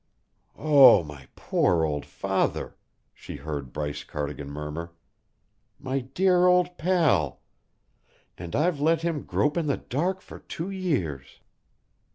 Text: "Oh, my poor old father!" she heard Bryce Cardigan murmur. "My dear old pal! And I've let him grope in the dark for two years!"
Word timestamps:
"Oh, 0.57 1.03
my 1.03 1.27
poor 1.35 1.83
old 1.85 2.07
father!" 2.07 2.75
she 3.13 3.35
heard 3.35 3.71
Bryce 3.71 4.03
Cardigan 4.03 4.49
murmur. 4.49 4.93
"My 5.79 5.99
dear 5.99 6.47
old 6.47 6.75
pal! 6.79 7.43
And 8.35 8.55
I've 8.55 8.79
let 8.81 9.03
him 9.03 9.21
grope 9.25 9.57
in 9.57 9.67
the 9.67 9.77
dark 9.77 10.21
for 10.23 10.39
two 10.39 10.71
years!" 10.71 11.41